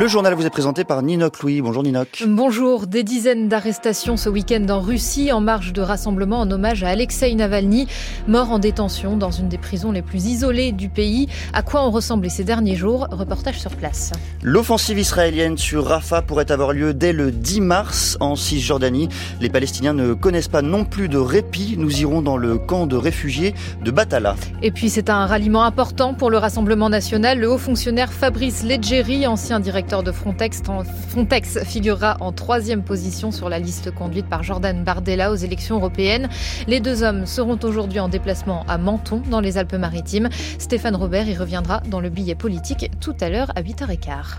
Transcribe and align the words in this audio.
Le 0.00 0.08
journal 0.08 0.32
vous 0.32 0.46
est 0.46 0.50
présenté 0.50 0.84
par 0.84 1.02
Ninoc 1.02 1.42
Louis. 1.42 1.60
Bonjour 1.60 1.82
Ninoc. 1.82 2.24
Bonjour. 2.26 2.86
Des 2.86 3.02
dizaines 3.02 3.48
d'arrestations 3.50 4.16
ce 4.16 4.30
week-end 4.30 4.64
en 4.70 4.80
Russie 4.80 5.30
en 5.30 5.42
marge 5.42 5.74
de 5.74 5.82
rassemblement 5.82 6.40
en 6.40 6.50
hommage 6.50 6.82
à 6.82 6.88
Alexei 6.88 7.34
Navalny, 7.34 7.86
mort 8.26 8.50
en 8.50 8.58
détention 8.58 9.18
dans 9.18 9.30
une 9.30 9.50
des 9.50 9.58
prisons 9.58 9.92
les 9.92 10.00
plus 10.00 10.24
isolées 10.24 10.72
du 10.72 10.88
pays. 10.88 11.28
À 11.52 11.60
quoi 11.60 11.86
ont 11.86 11.90
ressemblé 11.90 12.30
ces 12.30 12.44
derniers 12.44 12.76
jours? 12.76 13.08
Reportage 13.10 13.60
sur 13.60 13.72
place. 13.72 14.12
L'offensive 14.42 14.98
israélienne 14.98 15.58
sur 15.58 15.84
Rafah 15.84 16.22
pourrait 16.22 16.50
avoir 16.50 16.72
lieu 16.72 16.94
dès 16.94 17.12
le 17.12 17.30
10 17.30 17.60
mars 17.60 18.16
en 18.20 18.36
Cisjordanie. 18.36 19.10
Les 19.42 19.50
Palestiniens 19.50 19.92
ne 19.92 20.14
connaissent 20.14 20.48
pas 20.48 20.62
non 20.62 20.86
plus 20.86 21.10
de 21.10 21.18
répit. 21.18 21.74
Nous 21.76 22.00
irons 22.00 22.22
dans 22.22 22.38
le 22.38 22.56
camp 22.56 22.86
de 22.86 22.96
réfugiés 22.96 23.54
de 23.84 23.90
Batala. 23.90 24.34
Et 24.62 24.70
puis 24.70 24.88
c'est 24.88 25.10
un 25.10 25.26
ralliement 25.26 25.64
important 25.64 26.14
pour 26.14 26.30
le 26.30 26.38
Rassemblement 26.38 26.88
national. 26.88 27.38
Le 27.38 27.50
haut 27.50 27.58
fonctionnaire 27.58 28.10
Fabrice 28.14 28.62
Leggeri, 28.62 29.26
ancien 29.26 29.60
directeur 29.60 29.89
directeur 29.90 30.02
de 30.04 30.12
Frontex, 30.12 30.62
Frontex 31.08 31.64
figurera 31.64 32.16
en 32.20 32.30
troisième 32.30 32.84
position 32.84 33.32
sur 33.32 33.48
la 33.48 33.58
liste 33.58 33.90
conduite 33.90 34.26
par 34.26 34.44
Jordan 34.44 34.84
Bardella 34.84 35.32
aux 35.32 35.34
élections 35.34 35.78
européennes. 35.78 36.28
Les 36.68 36.78
deux 36.78 37.02
hommes 37.02 37.26
seront 37.26 37.58
aujourd'hui 37.64 37.98
en 37.98 38.08
déplacement 38.08 38.64
à 38.68 38.78
Menton, 38.78 39.20
dans 39.28 39.40
les 39.40 39.58
Alpes-Maritimes. 39.58 40.28
Stéphane 40.60 40.94
Robert 40.94 41.28
y 41.28 41.36
reviendra 41.36 41.80
dans 41.88 41.98
le 41.98 42.08
billet 42.08 42.36
politique 42.36 42.88
tout 43.00 43.16
à 43.20 43.30
l'heure 43.30 43.50
à 43.56 43.62
8h15. 43.62 44.38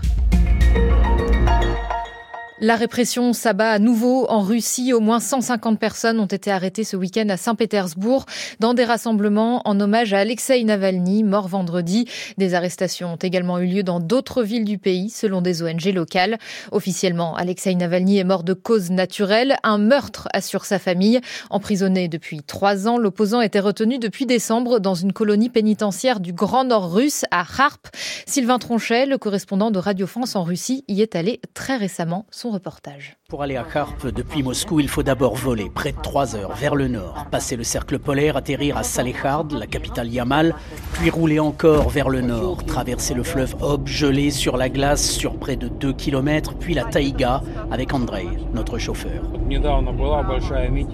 La 2.64 2.76
répression 2.76 3.32
s'abat 3.32 3.72
à 3.72 3.80
nouveau 3.80 4.24
en 4.28 4.40
Russie. 4.40 4.92
Au 4.92 5.00
moins 5.00 5.18
150 5.18 5.80
personnes 5.80 6.20
ont 6.20 6.26
été 6.26 6.48
arrêtées 6.52 6.84
ce 6.84 6.96
week-end 6.96 7.28
à 7.28 7.36
Saint-Pétersbourg 7.36 8.24
dans 8.60 8.72
des 8.72 8.84
rassemblements 8.84 9.62
en 9.64 9.80
hommage 9.80 10.14
à 10.14 10.20
Alexei 10.20 10.62
Navalny, 10.62 11.24
mort 11.24 11.48
vendredi. 11.48 12.06
Des 12.38 12.54
arrestations 12.54 13.14
ont 13.14 13.16
également 13.16 13.58
eu 13.58 13.66
lieu 13.66 13.82
dans 13.82 13.98
d'autres 13.98 14.44
villes 14.44 14.64
du 14.64 14.78
pays, 14.78 15.10
selon 15.10 15.42
des 15.42 15.64
ONG 15.64 15.86
locales. 15.86 16.38
Officiellement, 16.70 17.34
Alexei 17.34 17.74
Navalny 17.74 18.18
est 18.18 18.24
mort 18.24 18.44
de 18.44 18.54
cause 18.54 18.92
naturelle. 18.92 19.56
Un 19.64 19.78
meurtre 19.78 20.28
assure 20.32 20.64
sa 20.64 20.78
famille. 20.78 21.20
Emprisonné 21.50 22.06
depuis 22.06 22.44
trois 22.44 22.86
ans, 22.86 22.96
l'opposant 22.96 23.40
était 23.40 23.58
retenu 23.58 23.98
depuis 23.98 24.24
décembre 24.24 24.78
dans 24.78 24.94
une 24.94 25.12
colonie 25.12 25.50
pénitentiaire 25.50 26.20
du 26.20 26.32
Grand 26.32 26.62
Nord 26.62 26.94
russe 26.94 27.24
à 27.32 27.40
Harp. 27.40 27.88
Sylvain 28.24 28.60
Tronchet, 28.60 29.06
le 29.06 29.18
correspondant 29.18 29.72
de 29.72 29.80
Radio 29.80 30.06
France 30.06 30.36
en 30.36 30.44
Russie, 30.44 30.84
y 30.86 31.02
est 31.02 31.16
allé 31.16 31.40
très 31.54 31.76
récemment. 31.76 32.24
Reportage. 32.52 33.16
Pour 33.28 33.42
aller 33.42 33.56
à 33.56 33.64
Kharp 33.64 34.06
depuis 34.06 34.42
Moscou, 34.42 34.80
il 34.80 34.88
faut 34.88 35.02
d'abord 35.02 35.34
voler 35.34 35.70
près 35.70 35.92
de 35.92 36.00
3 36.00 36.36
heures 36.36 36.54
vers 36.54 36.74
le 36.74 36.88
nord, 36.88 37.26
passer 37.30 37.56
le 37.56 37.64
cercle 37.64 37.98
polaire, 37.98 38.36
atterrir 38.36 38.76
à 38.76 38.82
Salehard, 38.82 39.48
la 39.50 39.66
capitale 39.66 40.08
Yamal, 40.08 40.54
puis 40.92 41.10
rouler 41.10 41.40
encore 41.40 41.88
vers 41.88 42.08
le 42.08 42.20
nord, 42.20 42.64
traverser 42.64 43.14
le 43.14 43.22
fleuve 43.22 43.56
Ob 43.60 43.86
gelé 43.86 44.30
sur 44.30 44.56
la 44.56 44.68
glace 44.68 45.10
sur 45.10 45.36
près 45.36 45.56
de 45.56 45.68
2 45.68 45.92
km, 45.92 46.54
puis 46.54 46.74
la 46.74 46.84
taïga 46.84 47.42
avec 47.70 47.92
Andrei, 47.94 48.26
notre 48.52 48.78
chauffeur. 48.78 49.22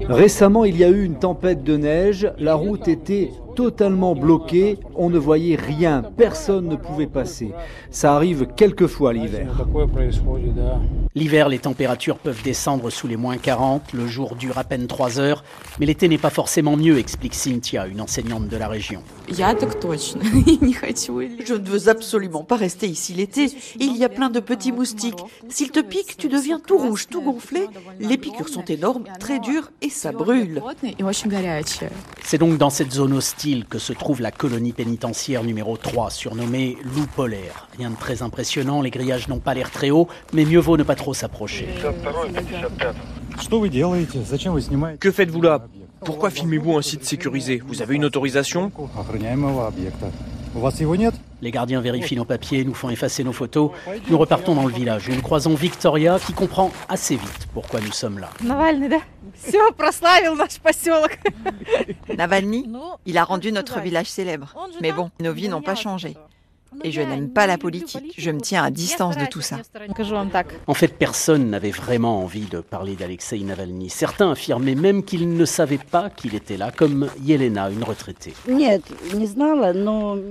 Récemment, 0.09 0.65
il 0.65 0.77
y 0.77 0.85
a 0.85 0.89
eu 0.89 1.05
une 1.05 1.19
tempête 1.19 1.63
de 1.63 1.77
neige, 1.77 2.33
la 2.39 2.55
route 2.55 2.89
était 2.89 3.31
totalement 3.59 4.15
bloqué, 4.15 4.79
on 4.95 5.11
ne 5.11 5.19
voyait 5.19 5.57
rien, 5.57 6.05
personne 6.17 6.69
ne 6.69 6.77
pouvait 6.77 7.09
passer. 7.09 7.51
Ça 7.91 8.15
arrive 8.15 8.47
quelquefois 8.55 9.13
l'hiver. 9.13 9.49
L'hiver, 11.17 11.49
les 11.49 11.59
températures 11.59 12.19
peuvent 12.19 12.45
descendre 12.45 12.89
sous 12.91 13.09
les 13.09 13.17
moins 13.17 13.37
40, 13.37 13.95
le 13.95 14.07
jour 14.07 14.37
dure 14.37 14.59
à 14.59 14.63
peine 14.63 14.87
3 14.87 15.19
heures, 15.19 15.43
mais 15.81 15.87
l'été 15.87 16.07
n'est 16.09 16.19
pas 16.19 16.31
forcément 16.31 16.77
mieux, 16.77 16.99
explique 16.99 17.35
Cynthia, 17.35 17.89
une 17.89 18.01
enseignante 18.01 18.47
de 18.47 18.57
la 18.57 18.69
région. 18.69 19.03
Je 21.45 21.55
ne 21.55 21.69
veux 21.69 21.89
absolument 21.89 22.45
pas 22.45 22.55
rester 22.55 22.87
ici 22.87 23.13
l'été. 23.13 23.47
Il 23.81 23.97
y 23.97 24.05
a 24.05 24.09
plein 24.09 24.31
de 24.31 24.39
petits 24.39 24.71
moustiques. 24.71 25.19
S'ils 25.49 25.73
te 25.73 25.81
piquent, 25.81 26.17
tu 26.17 26.29
deviens 26.29 26.61
tout 26.61 26.79
rouge, 26.79 27.09
tout 27.11 27.23
gonflé. 27.23 27.67
Les 27.99 28.19
piqûres 28.19 28.51
sont 28.51 28.65
énormes, 28.67 29.03
très 29.19 29.41
dures 29.41 29.73
et 29.83 29.91
ça 29.91 30.13
brûle. 30.13 30.63
C'est 32.23 32.39
donc 32.39 32.57
dans 32.57 32.71
cette 32.71 32.93
zone 32.93 33.15
hostile 33.15 33.48
que 33.69 33.79
se 33.79 33.93
trouve 33.93 34.21
la 34.21 34.31
colonie 34.31 34.73
pénitentiaire 34.73 35.43
numéro 35.43 35.77
3, 35.77 36.11
surnommée 36.11 36.77
Loup 36.95 37.07
polaire. 37.17 37.69
Rien 37.79 37.91
de 37.91 37.97
très 37.97 38.23
impressionnant, 38.23 38.83
les 38.83 38.91
grillages 38.91 39.29
n'ont 39.29 39.39
pas 39.39 39.55
l'air 39.55 39.71
très 39.71 39.91
hauts, 39.91 40.09
mais 40.33 40.45
mieux 40.45 40.59
vaut 40.59 40.77
ne 40.77 40.83
pas 40.83 40.95
trop 40.95 41.15
s'approcher. 41.15 41.69
Que 45.01 45.11
faites-vous 45.11 45.43
là? 45.43 45.67
Pourquoi 46.05 46.31
filmez-vous 46.31 46.77
un 46.77 46.83
site 46.83 47.05
sécurisé? 47.05 47.63
Vous 47.67 47.83
avez 47.83 47.95
une 47.97 48.05
autorisation? 48.05 48.71
Les 51.41 51.51
gardiens 51.51 51.81
vérifient 51.81 52.17
nos 52.17 52.25
papiers, 52.25 52.65
nous 52.65 52.75
font 52.75 52.91
effacer 52.91 53.23
nos 53.25 53.33
photos. 53.33 53.71
Nous 54.09 54.19
repartons 54.19 54.55
dans 54.55 54.67
le 54.67 54.73
village 54.73 55.09
nous 55.09 55.23
croisons 55.23 55.55
Victoria 55.55 56.19
qui 56.19 56.33
comprend 56.33 56.71
assez 56.89 57.17
vite 57.17 57.49
pourquoi 57.55 57.81
nous 57.81 57.93
sommes 57.93 58.19
là. 58.19 58.31
Navalny, 62.17 62.69
il 63.07 63.19
a 63.19 63.25
rendu 63.25 63.53
notre 63.53 63.81
village 63.81 64.07
célèbre. 64.07 64.55
Mais 64.81 64.93
bon, 64.93 65.11
nos 65.21 65.33
vies 65.33 65.49
n'ont 65.49 65.63
pas 65.63 65.75
changé. 65.75 66.17
Et 66.85 66.93
je 66.93 67.01
n'aime 67.01 67.31
pas 67.31 67.47
la 67.47 67.59
politique. 67.59 68.15
Je 68.17 68.31
me 68.31 68.41
tiens 68.41 68.63
à 68.63 68.71
distance 68.71 69.17
de 69.17 69.27
tout 69.27 69.41
ça. 69.41 69.59
En 70.67 70.75
fait, 70.75 70.89
personne 70.89 71.51
n'avait 71.51 71.71
vraiment 71.71 72.23
envie 72.23 72.47
de 72.47 72.61
parler 72.61 72.95
d'Alexei 72.95 73.41
Navalny. 73.41 73.91
Certains 73.91 74.31
affirmaient 74.33 74.75
même 74.75 75.03
qu'ils 75.03 75.33
ne 75.33 75.45
savaient 75.45 75.79
pas 75.79 76.11
qu'il 76.11 76.35
était 76.35 76.57
là, 76.57 76.71
comme 76.71 77.09
Yelena, 77.23 77.71
une 77.71 77.85
retraitée. 77.85 78.35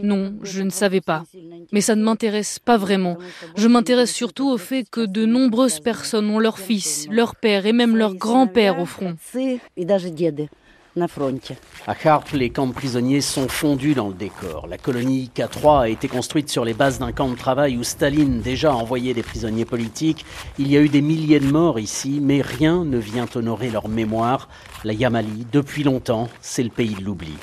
Non, 0.03 0.33
je 0.43 0.61
ne 0.61 0.69
savais 0.69 1.01
pas. 1.01 1.23
Mais 1.71 1.81
ça 1.81 1.95
ne 1.95 2.03
m'intéresse 2.03 2.59
pas 2.59 2.77
vraiment. 2.77 3.17
Je 3.55 3.67
m'intéresse 3.67 4.13
surtout 4.13 4.49
au 4.49 4.57
fait 4.57 4.89
que 4.89 5.05
de 5.05 5.25
nombreuses 5.25 5.79
personnes 5.79 6.29
ont 6.29 6.39
leur 6.39 6.59
fils, 6.59 7.07
leur 7.09 7.35
père 7.35 7.65
et 7.65 7.73
même 7.73 7.95
leur 7.95 8.15
grand-père 8.15 8.79
au 8.79 8.85
front. 8.85 9.15
À 11.85 11.95
Kharp, 11.95 12.31
les 12.31 12.49
camps 12.49 12.67
de 12.67 12.73
prisonniers 12.73 13.21
sont 13.21 13.47
fondus 13.47 13.93
dans 13.93 14.07
le 14.07 14.13
décor. 14.13 14.67
La 14.67 14.77
colonie 14.77 15.29
K3 15.35 15.81
a 15.81 15.89
été 15.89 16.07
construite 16.07 16.49
sur 16.49 16.65
les 16.65 16.73
bases 16.73 16.99
d'un 16.99 17.11
camp 17.11 17.29
de 17.29 17.35
travail 17.35 17.77
où 17.77 17.83
Staline 17.83 18.41
déjà 18.41 18.73
envoyait 18.73 19.13
des 19.13 19.23
prisonniers 19.23 19.65
politiques. 19.65 20.25
Il 20.57 20.71
y 20.71 20.75
a 20.77 20.81
eu 20.81 20.89
des 20.89 21.01
milliers 21.01 21.39
de 21.39 21.51
morts 21.51 21.79
ici, 21.79 22.19
mais 22.21 22.41
rien 22.41 22.83
ne 22.83 22.97
vient 22.97 23.27
honorer 23.35 23.69
leur 23.69 23.89
mémoire. 23.89 24.49
La 24.83 24.93
Yamali, 24.93 25.45
depuis 25.51 25.83
longtemps, 25.83 26.29
c'est 26.41 26.63
le 26.63 26.69
pays 26.69 26.95
de 26.95 27.03
l'oubli. 27.03 27.33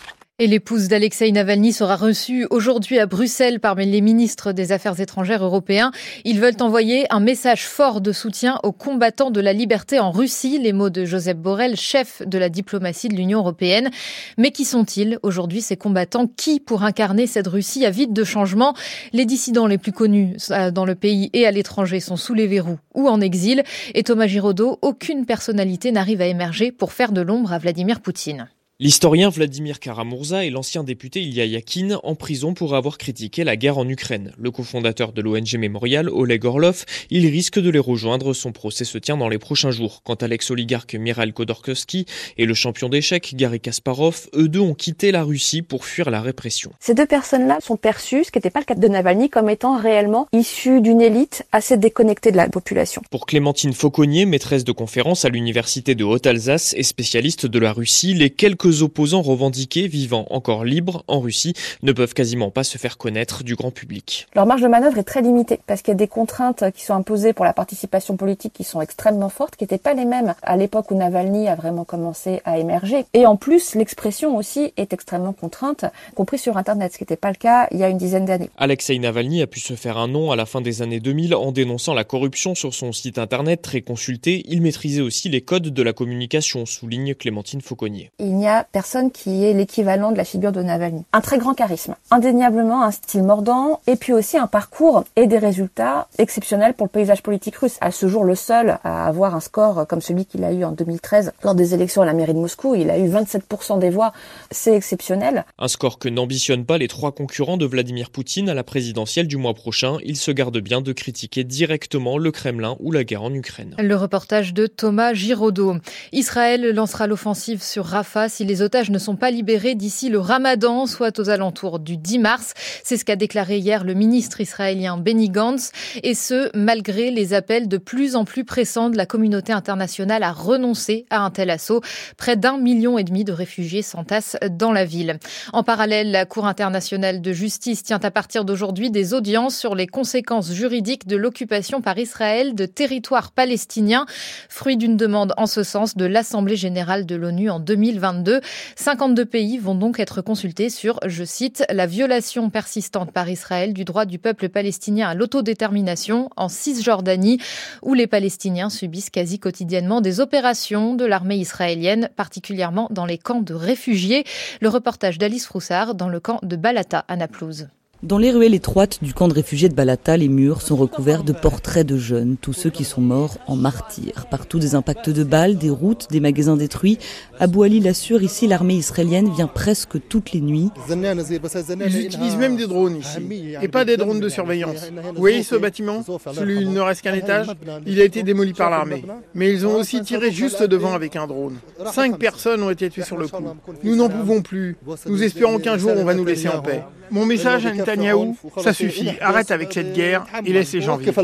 Et 0.41 0.49
l'épouse 0.49 0.89
d'Alexei 0.89 1.31
Navalny 1.31 1.73
sera 1.73 1.95
reçue 1.95 2.45
aujourd'hui 2.51 2.99
à 2.99 3.07
Bruxelles 3.07 3.61
parmi 3.61 3.87
les 3.87 4.01
ministres 4.01 4.51
des 4.51 4.73
Affaires 4.73 4.99
étrangères 4.99 5.45
européens. 5.45 5.93
Ils 6.25 6.41
veulent 6.41 6.61
envoyer 6.61 7.07
un 7.11 7.21
message 7.21 7.69
fort 7.69 8.01
de 8.01 8.11
soutien 8.11 8.59
aux 8.65 8.73
combattants 8.73 9.31
de 9.31 9.41
la 9.41 9.53
liberté 9.53 10.01
en 10.01 10.11
Russie, 10.11 10.59
les 10.59 10.73
mots 10.73 10.91
de 10.91 11.05
Joseph 11.05 11.37
Borrell, 11.37 11.77
chef 11.77 12.21
de 12.27 12.37
la 12.37 12.49
diplomatie 12.49 13.07
de 13.07 13.15
l'Union 13.15 13.39
européenne. 13.39 13.93
Mais 14.37 14.51
qui 14.51 14.65
sont-ils 14.65 15.21
aujourd'hui 15.23 15.61
ces 15.61 15.77
combattants? 15.77 16.27
Qui 16.27 16.59
pour 16.59 16.83
incarner 16.83 17.29
cette 17.29 17.47
Russie 17.47 17.87
avide 17.87 18.13
de 18.13 18.25
changement? 18.25 18.75
Les 19.13 19.27
dissidents 19.27 19.69
les 19.69 19.79
plus 19.79 19.93
connus 19.93 20.35
euh, 20.51 20.73
dans 20.73 20.85
le 20.85 20.97
pays 20.97 21.31
et 21.33 21.47
à 21.47 21.53
l'étranger 21.53 22.01
sont 22.01 22.17
sous 22.17 22.35
les 22.35 22.49
verrous 22.49 22.81
ou 22.93 23.09
en 23.09 23.21
exil. 23.21 23.63
Et 23.95 24.03
Thomas 24.03 24.27
Giraudot, 24.27 24.81
aucune 24.83 25.27
personnalité 25.27 25.93
n'arrive 25.93 26.21
à 26.21 26.27
émerger 26.27 26.73
pour 26.73 26.93
faire 26.93 27.13
de 27.13 27.21
l'ombre 27.21 27.53
à 27.53 27.59
Vladimir 27.59 28.01
Poutine. 28.01 28.49
L'historien 28.81 29.29
Vladimir 29.29 29.79
Karamurza 29.79 30.45
et 30.45 30.51
l'ancien 30.51 30.83
député 30.83 31.23
Ilya 31.23 31.45
Yakin 31.45 32.01
en 32.03 32.17
prison 32.17 32.55
pour 32.55 32.75
avoir 32.75 32.99
critiqué 32.99 33.45
la 33.45 33.55
guerre 33.55 33.79
en 33.79 33.89
Ukraine. 33.89 34.33
Le 34.37 34.51
cofondateur 34.51 35.13
de 35.13 35.23
l'ONG 35.23 35.55
Mémorial, 35.57 36.09
Oleg 36.09 36.45
Orlov, 36.45 36.85
il 37.09 37.25
risque 37.29 37.61
de 37.61 37.71
les 37.71 37.79
rejoindre. 37.79 38.33
Son 38.33 38.51
procès 38.51 38.85
se 38.85 38.99
tient 38.99 39.17
dans 39.17 39.29
les 39.29 39.39
prochains 39.39 39.71
jours. 39.71 40.03
Quant 40.03 40.17
à 40.17 40.27
l'ex-oligarque 40.27 40.97
Mikhail 40.97 41.33
Khodorkovsky 41.33 42.07
et 42.37 42.47
le 42.47 42.55
champion 42.55 42.89
d'échecs 42.89 43.35
Garry 43.37 43.61
Kasparov, 43.61 44.29
eux 44.35 44.49
deux 44.49 44.59
ont 44.59 44.75
quitté 44.75 45.13
la 45.13 45.23
Russie 45.23 45.63
pour 45.63 45.85
fuir 45.85 46.11
la 46.11 46.21
répression. 46.21 46.73
Ces 46.81 46.95
deux 46.95 47.07
personnes-là 47.07 47.59
sont 47.61 47.77
perçues, 47.77 48.25
ce 48.25 48.33
qui 48.33 48.39
n'était 48.39 48.51
pas 48.51 48.59
le 48.59 48.65
cas 48.65 48.75
de 48.75 48.89
Navalny, 48.89 49.31
comme 49.31 49.51
étant 49.51 49.79
réellement 49.79 50.27
issues 50.33 50.81
d'une 50.81 51.01
élite 51.01 51.45
assez 51.53 51.77
déconnectée 51.77 52.33
de 52.33 52.37
la 52.37 52.49
population. 52.49 53.03
Pour 53.13 53.27
Clémentine 53.27 53.73
Fauconnier, 53.73 54.27
maîtresse 54.27 54.65
de 54.65 54.73
conférence 54.73 55.25
à 55.25 55.29
l'université 55.29 55.95
de 55.95 56.03
Haute-Alsace 56.03 56.75
et 56.77 56.83
spécialiste 56.83 57.47
de 57.47 57.61
la 57.61 57.73
Russie, 57.73 58.15
les 58.15 58.31
quelques 58.31 58.64
opposants 58.83 59.23
revendiqués 59.23 59.89
vivant 59.89 60.27
encore 60.31 60.65
libres 60.65 61.05
en 61.09 61.21
Russie 61.21 61.55
ne 61.83 61.93
peuvent 61.93 62.15
quasiment 62.15 62.51
pas 62.51 62.65
se 62.65 62.79
faire 62.79 62.99
connaître 62.99 63.45
du 63.45 63.55
grand 63.55 63.71
public. 63.71 64.27
Leur 64.35 64.47
marge 64.47 64.63
de 64.63 64.69
manœuvre 64.69 64.99
est 64.99 65.05
très 65.05 65.23
limitée 65.23 65.61
parce 65.67 65.83
qu'il 65.83 65.93
y 65.93 65.97
a 65.97 65.99
des 65.99 66.09
contraintes 66.09 66.65
qui 66.75 66.85
sont 66.85 66.95
imposées 66.95 67.33
pour 67.33 67.45
la 67.45 67.53
participation 67.53 68.17
politique 68.17 68.53
qui 68.53 68.65
sont 68.65 68.81
extrêmement 68.81 69.29
fortes, 69.29 69.57
qui 69.57 69.65
n'étaient 69.65 69.79
pas 69.79 69.95
les 69.95 70.05
mêmes 70.05 70.35
à 70.43 70.57
l'époque 70.57 70.91
où 70.91 70.97
Navalny 70.97 71.49
a 71.49 71.55
vraiment 71.55 71.85
commencé 71.85 72.41
à 72.45 72.59
émerger. 72.59 73.05
Et 73.13 73.27
en 73.27 73.37
plus, 73.37 73.75
l'expression 73.75 74.37
aussi 74.37 74.73
est 74.77 74.93
extrêmement 74.93 75.33
contrainte, 75.33 75.85
compris 76.15 76.39
sur 76.39 76.57
Internet, 76.57 76.93
ce 76.93 76.99
qui 76.99 77.05
n'était 77.05 77.17
pas 77.17 77.31
le 77.31 77.37
cas 77.37 77.69
il 77.71 77.79
y 77.79 77.85
a 77.85 77.89
une 77.89 77.99
dizaine 77.99 78.25
d'années. 78.25 78.51
Alexei 78.57 78.99
Navalny 78.99 79.43
a 79.43 79.47
pu 79.47 79.61
se 79.61 79.75
faire 79.75 79.99
un 79.99 80.09
nom 80.09 80.31
à 80.31 80.37
la 80.37 80.47
fin 80.47 80.61
des 80.61 80.83
années 80.83 81.01
2000 81.01 81.35
en 81.35 81.53
dénonçant 81.53 81.95
la 81.95 82.05
corruption 82.05 82.55
sur 82.55 82.75
son 82.75 82.93
site 82.93 83.19
Internet 83.19 83.63
très 83.63 83.81
consulté. 83.81 84.45
Il 84.49 84.63
maîtrisait 84.63 85.01
aussi 85.01 85.29
les 85.29 85.41
codes 85.41 85.69
de 85.69 85.83
la 85.83 85.93
communication, 85.93 86.67
souligne 86.67 87.15
Clémentine 87.15 87.61
Fauconnier. 87.61 88.11
Il 88.19 88.37
n'y 88.37 88.47
a 88.47 88.54
personne 88.63 89.11
qui 89.11 89.45
est 89.45 89.53
l'équivalent 89.53 90.13
de 90.13 90.17
la 90.17 90.25
figure 90.25 90.53
de 90.53 90.63
Navalny. 90.63 91.05
Un 91.13 91.21
très 91.21 91.39
grand 91.39 91.55
charisme, 91.55 91.97
indéniablement 92.13 92.85
un 92.85 92.93
style 92.93 93.25
mordant, 93.25 93.81
et 93.89 93.97
puis 93.97 94.13
aussi 94.13 94.39
un 94.39 94.47
parcours 94.47 95.05
et 95.17 95.27
des 95.27 95.39
résultats 95.39 96.07
exceptionnels 96.19 96.75
pour 96.75 96.87
le 96.87 96.91
paysage 96.91 97.23
politique 97.23 97.57
russe. 97.57 97.77
À 97.81 97.91
ce 97.91 98.07
jour, 98.07 98.25
le 98.25 98.37
seul 98.37 98.79
à 98.85 99.07
avoir 99.07 99.35
un 99.35 99.41
score 99.41 99.87
comme 99.89 100.01
celui 100.01 100.27
qu'il 100.27 100.45
a 100.45 100.53
eu 100.53 100.65
en 100.65 100.73
2013 100.73 101.33
lors 101.43 101.55
des 101.55 101.75
élections 101.75 102.03
à 102.03 102.07
la 102.07 102.13
mairie 102.13 102.35
de 102.35 102.39
Moscou, 102.39 102.75
il 102.75 102.91
a 102.91 102.99
eu 102.99 103.09
27% 103.09 103.79
des 103.79 103.91
voix, 103.91 104.13
c'est 104.51 104.75
exceptionnel. 104.75 105.45
Un 105.59 105.69
score 105.69 105.99
que 105.99 106.09
n'ambitionnent 106.09 106.65
pas 106.65 106.79
les 106.79 106.89
trois 106.89 107.13
concurrents 107.13 107.57
de 107.57 107.67
Vladimir 107.67 108.11
Poutine 108.11 108.49
à 108.49 108.55
la 108.55 108.65
présidentielle 108.65 109.27
du 109.27 109.37
mois 109.37 109.55
prochain. 109.55 109.97
Il 110.05 110.17
se 110.17 110.31
garde 110.31 110.59
bien 110.59 110.81
de 110.81 110.93
critiquer 110.93 111.45
directement 111.45 112.19
le 112.19 112.31
Kremlin 112.31 112.77
ou 112.81 112.93
la 112.93 113.05
guerre 113.05 113.23
en 113.23 113.33
Ukraine. 113.33 113.75
Le 113.79 113.97
reportage 113.97 114.55
de 114.55 114.67
Thomas 114.67 115.15
Giraudot. 115.15 115.77
Israël 116.13 116.73
lancera 116.75 117.07
l'offensive 117.07 117.63
sur 117.63 117.85
Rafah 117.85 118.29
si 118.29 118.44
les 118.45 118.63
otages 118.63 118.91
ne 118.91 118.99
sont 118.99 119.17
pas 119.17 119.31
libérés 119.31 119.75
d'ici 119.75 120.09
le 120.09 120.19
ramadan, 120.19 120.87
soit 120.87 121.19
aux 121.19 121.31
alentours 121.31 121.79
du 121.79 121.97
10 121.97 122.19
mars. 122.19 122.55
C'est 122.83 122.97
ce 122.97 123.05
qu'a 123.05 123.17
déclaré 123.17 123.59
hier 123.59 123.85
le 123.85 123.95
ministre 123.95 124.41
israélien 124.41 124.97
Benny 124.97 125.31
Gantz, 125.31 125.73
et 126.03 126.15
ce, 126.15 126.51
malgré 126.57 127.11
les 127.11 127.35
appels 127.35 127.69
de 127.69 127.79
plus 127.79 128.17
en 128.17 128.25
plus 128.25 128.45
pressants 128.45 128.91
de 128.91 128.97
la 128.97 129.07
communauté 129.07 129.53
internationale 129.53 130.23
à 130.23 130.33
renoncer 130.33 131.07
à 131.11 131.21
un 131.21 131.31
tel 131.31 131.51
assaut. 131.51 131.81
Près 132.17 132.37
d'un 132.37 132.59
million 132.59 132.99
et 132.99 133.05
demi 133.05 133.25
de 133.25 133.33
réfugiés 133.33 133.83
s'entassent 133.83 134.37
dans 134.51 134.73
la 134.73 134.85
ville. 134.85 135.19
En 135.53 135.63
parallèle, 135.63 136.11
la 136.11 136.27
Cour 136.27 136.47
internationale 136.47 137.21
de 137.21 137.33
justice 137.33 137.83
tient 137.83 138.01
à 138.03 138.11
partir 138.11 138.45
d'aujourd'hui 138.45 138.91
des 138.91 139.15
audiences 139.15 139.57
sur 139.57 139.75
les 139.75 139.87
conséquences 139.87 140.53
juridiques 140.53 141.07
de 141.07 141.17
l'occupation 141.17 141.81
par 141.81 141.99
Israël 141.99 142.55
de 142.55 142.67
territoires 142.67 143.33
palestiniens, 143.33 144.07
fruit 144.49 144.77
d'une 144.77 144.97
demande 144.97 145.33
en 145.37 145.47
ce 145.47 145.63
sens 145.63 145.97
de 145.97 146.05
l'Assemblée 146.05 146.57
générale 146.57 147.07
de 147.07 147.15
l'ONU 147.15 147.51
en 147.51 147.61
2022. 147.61 148.34
52 148.77 149.25
pays 149.25 149.59
vont 149.59 149.75
donc 149.75 150.01
être 150.01 150.23
consultés 150.23 150.71
sur, 150.71 150.99
je 151.07 151.25
cite, 151.25 151.65
la 151.71 151.87
violation 151.87 152.51
persistante 152.51 153.13
par 153.13 153.29
Israël 153.29 153.73
du 153.73 153.85
droit 153.85 154.05
du 154.05 154.19
peuple 154.19 154.49
palestinien 154.49 155.09
à 155.09 155.15
l'autodétermination 155.15 156.31
en 156.37 156.49
Cisjordanie, 156.49 157.41
où 157.83 157.95
les 157.95 158.07
Palestiniens 158.07 158.71
subissent 158.71 159.11
quasi 159.11 159.39
quotidiennement 159.39 160.01
des 160.01 160.21
opérations 160.21 160.95
de 160.95 161.05
l'armée 161.05 161.37
israélienne, 161.37 162.09
particulièrement 162.17 162.89
dans 162.91 163.07
les 163.07 163.19
camps 163.19 163.43
de 163.43 163.55
réfugiés. 163.55 164.25
Le 164.61 164.69
reportage 164.69 165.19
d'Alice 165.19 165.47
Froussard 165.47 165.95
dans 165.95 166.09
le 166.09 166.21
camp 166.21 166.39
de 166.43 166.57
Balata 166.57 167.05
à 167.09 167.17
Naplouse. 167.17 167.69
Dans 168.05 168.19
les 168.19 168.31
ruelles 168.33 168.53
étroites 168.53 169.03
du 169.03 169.15
camp 169.15 169.29
de 169.29 169.33
réfugiés 169.33 169.71
de 169.71 169.75
Balata, 169.75 170.19
les 170.19 170.29
murs 170.29 170.61
sont 170.61 170.77
recouverts 170.77 171.25
de 171.25 171.33
portraits 171.33 171.87
de 171.87 171.97
jeunes, 171.97 172.37
tous 172.39 172.53
ceux 172.53 172.69
qui 172.69 172.85
sont 172.85 173.01
morts 173.01 173.39
en 173.47 173.57
martyrs. 173.57 174.27
Partout 174.31 174.59
des 174.59 174.75
impacts 174.75 175.09
de 175.09 175.25
balles, 175.25 175.57
des 175.57 175.71
routes, 175.71 176.09
des 176.11 176.21
magasins 176.21 176.59
détruits. 176.59 176.99
Abou 177.41 177.63
Ali 177.63 177.81
l'assure, 177.81 178.23
ici 178.23 178.47
l'armée 178.47 178.75
israélienne 178.75 179.33
vient 179.33 179.47
presque 179.47 179.97
toutes 180.11 180.33
les 180.33 180.43
nuits. 180.43 180.69
Ils 180.91 182.05
utilisent 182.05 182.37
même 182.37 182.57
des 182.57 182.67
drones 182.67 182.99
ici, 182.99 183.55
et 183.63 183.69
pas 183.69 183.87
des 183.87 183.97
drones 183.97 184.21
de 184.21 184.29
surveillance. 184.29 184.91
Vous 185.15 185.21
voyez 185.21 185.43
ce 185.43 185.55
bâtiment? 185.55 186.05
Celui 186.35 186.61
il 186.61 186.73
ne 186.75 186.81
reste 186.81 187.01
qu'un 187.01 187.15
étage 187.15 187.47
Il 187.87 188.03
a 188.03 188.05
été 188.05 188.23
démoli 188.23 188.53
par 188.53 188.69
l'armée. 188.69 189.03
Mais 189.35 189.51
ils 189.51 189.67
ont 189.67 189.77
aussi 189.77 190.03
tiré 190.03 190.31
juste 190.31 190.63
devant 190.63 190.93
avec 190.93 191.17
un 191.17 191.27
drone. 191.27 191.57
Cinq 191.95 192.19
personnes 192.19 192.63
ont 192.65 192.71
été 192.71 192.91
tuées 192.91 193.03
sur 193.03 193.17
le 193.17 193.29
coup. 193.29 193.45
Nous 193.83 193.97
n'en 193.97 194.11
pouvons 194.11 194.43
plus. 194.43 194.77
Nous 195.07 195.23
espérons 195.23 195.59
qu'un 195.59 195.79
jour 195.79 195.93
on 195.97 196.05
va 196.05 196.13
nous 196.13 196.27
laisser 196.27 196.49
en 196.49 196.61
paix. 196.61 196.83
Mon 197.11 197.27
message 197.27 197.67
à 197.67 197.73
Netanyahou, 197.73 198.37
ça 198.63 198.73
suffit, 198.73 199.11
arrête 199.21 199.51
avec 199.51 199.73
cette 199.73 199.93
guerre 199.93 200.27
et 200.45 200.53
laisse 200.53 200.73
les 200.73 200.81
gens 200.81 200.97
vivre. 200.97 201.23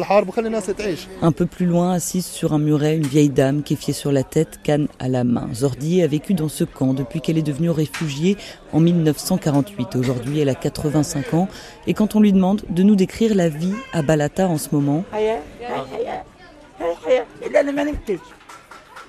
Un 1.22 1.32
peu 1.32 1.46
plus 1.46 1.66
loin, 1.66 1.92
assise 1.92 2.26
sur 2.26 2.52
un 2.52 2.58
muret, 2.58 2.96
une 2.96 3.06
vieille 3.06 3.30
dame 3.30 3.62
qui 3.62 3.76
fiée 3.76 3.94
sur 3.94 4.12
la 4.12 4.22
tête, 4.22 4.60
canne 4.62 4.88
à 4.98 5.08
la 5.08 5.24
main. 5.24 5.48
Zordi 5.52 6.02
a 6.02 6.06
vécu 6.06 6.34
dans 6.34 6.48
ce 6.48 6.64
camp 6.64 6.94
depuis 6.94 7.20
qu'elle 7.20 7.38
est 7.38 7.42
devenue 7.42 7.70
réfugiée 7.70 8.36
en 8.72 8.80
1948. 8.80 9.96
Aujourd'hui, 9.96 10.40
elle 10.40 10.48
a 10.48 10.54
85 10.54 11.34
ans 11.34 11.48
et 11.86 11.94
quand 11.94 12.14
on 12.14 12.20
lui 12.20 12.32
demande 12.32 12.62
de 12.68 12.82
nous 12.82 12.96
décrire 12.96 13.34
la 13.34 13.48
vie 13.48 13.74
à 13.92 14.02
Balata 14.02 14.48
en 14.48 14.58
ce 14.58 14.68
moment... 14.72 15.04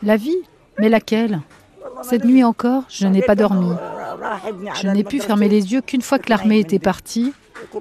La 0.03 0.18
vie 0.18 0.38
Mais 0.79 0.89
laquelle? 0.89 1.41
Cette 2.04 2.25
nuit 2.25 2.44
encore, 2.44 2.83
je 2.89 3.07
n'ai 3.07 3.22
pas 3.22 3.36
dormi. 3.36 3.72
Je 4.81 4.88
n'ai 4.88 5.04
pu 5.04 5.19
fermer 5.19 5.50
les 5.50 5.74
yeux 5.74 5.81
qu'une 5.81 6.01
fois 6.01 6.19
que 6.19 6.30
l'armée 6.30 6.60
était 6.60 6.80
partie 6.80 7.33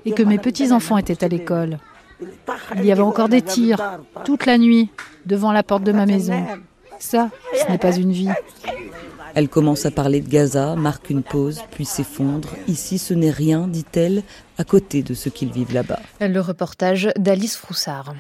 et 0.05 0.13
que 0.13 0.23
mes 0.23 0.39
petits-enfants 0.39 0.99
étaient 0.99 1.25
à 1.25 1.29
l'école. 1.29 1.79
Il 2.77 2.85
y 2.85 2.93
avait 2.93 3.01
encore 3.01 3.29
des 3.29 3.43
tirs 3.43 3.99
toute 4.25 4.47
la 4.47 4.59
nuit 4.59 4.91
devant 5.27 5.53
la 5.53 5.63
porte 5.63 5.85
de 5.85 5.93
ma 5.93 6.07
maison. 6.07 6.45
Ça, 6.99 7.31
ce 7.55 7.71
n'est 7.71 7.79
pas 7.79 7.97
une 7.97 8.13
vie. 8.13 8.29
Elle 9.35 9.49
commence 9.49 9.87
à 9.87 9.91
parler 9.91 10.21
de 10.21 10.29
Gaza, 10.29 10.75
marque 10.75 11.09
une 11.09 11.23
pause, 11.23 11.63
puis 11.71 11.85
s'effondre. 11.85 12.49
Ici, 12.69 12.99
ce 12.99 13.15
n'est 13.15 13.31
rien, 13.31 13.69
dit-elle, 13.69 14.23
à 14.59 14.65
côté 14.65 15.03
de 15.03 15.15
ce 15.15 15.29
qu'ils 15.29 15.53
vivent 15.53 15.73
là-bas. 15.73 16.01
Le 16.21 16.41
reportage 16.41 17.11
d'Alice 17.17 17.57
Froussard. 17.57 18.15